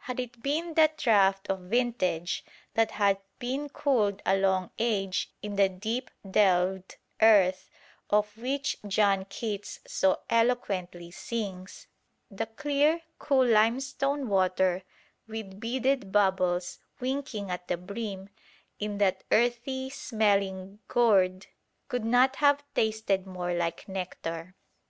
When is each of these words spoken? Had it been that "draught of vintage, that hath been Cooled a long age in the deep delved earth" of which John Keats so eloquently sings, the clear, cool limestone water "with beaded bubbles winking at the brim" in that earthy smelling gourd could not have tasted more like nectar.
Had 0.00 0.20
it 0.20 0.42
been 0.42 0.74
that 0.74 0.98
"draught 0.98 1.48
of 1.48 1.60
vintage, 1.60 2.44
that 2.74 2.90
hath 2.90 3.16
been 3.38 3.70
Cooled 3.70 4.20
a 4.26 4.36
long 4.36 4.70
age 4.78 5.32
in 5.40 5.56
the 5.56 5.70
deep 5.70 6.10
delved 6.30 6.96
earth" 7.22 7.70
of 8.10 8.36
which 8.36 8.76
John 8.86 9.24
Keats 9.30 9.80
so 9.86 10.20
eloquently 10.28 11.10
sings, 11.10 11.86
the 12.30 12.44
clear, 12.44 13.00
cool 13.18 13.46
limestone 13.46 14.28
water 14.28 14.82
"with 15.26 15.58
beaded 15.58 16.12
bubbles 16.12 16.80
winking 17.00 17.50
at 17.50 17.66
the 17.68 17.78
brim" 17.78 18.28
in 18.78 18.98
that 18.98 19.24
earthy 19.32 19.88
smelling 19.88 20.80
gourd 20.88 21.46
could 21.88 22.04
not 22.04 22.36
have 22.36 22.62
tasted 22.74 23.26
more 23.26 23.54
like 23.54 23.88
nectar. 23.88 24.56